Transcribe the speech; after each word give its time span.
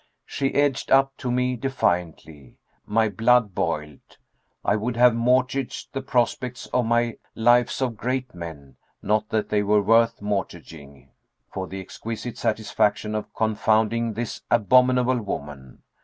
She 0.25 0.55
edged 0.55 0.89
up 0.89 1.15
to 1.17 1.29
me 1.29 1.55
defiantly. 1.55 2.57
My 2.87 3.07
blood 3.07 3.53
boiled. 3.53 4.17
I 4.65 4.75
would 4.75 4.97
have 4.97 5.13
mortgaged 5.13 5.93
the 5.93 6.01
prospects 6.01 6.65
of 6.73 6.87
my 6.87 7.19
Lives 7.35 7.83
of 7.83 7.97
Great 7.97 8.33
Men 8.33 8.77
(not 9.03 9.29
that 9.29 9.49
they 9.49 9.61
were 9.61 9.83
worth 9.83 10.19
mortgaging) 10.19 11.11
for 11.53 11.67
the 11.67 11.79
exquisite 11.79 12.39
satisfaction 12.39 13.13
of 13.13 13.31
confounding 13.35 14.13
this 14.15 14.41
abominable 14.49 15.21
woman. 15.21 15.83